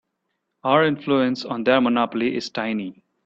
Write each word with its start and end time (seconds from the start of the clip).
Our 0.63 0.85
influence 0.85 1.45
on 1.45 1.63
their 1.63 1.79
monopoly 1.79 2.35
is 2.35 2.49
tiny. 2.49 3.03